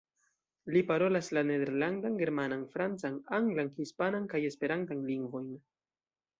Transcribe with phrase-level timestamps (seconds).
[0.75, 5.49] Li parolas la Nederlandan, Germanan, Francan, Anglan, Hispanan, kaj Esperantan lingvojn.